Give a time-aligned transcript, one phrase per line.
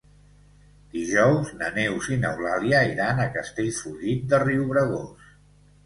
[0.93, 5.35] Dijous na Neus i n'Eulàlia iran a Castellfollit de Riubregós.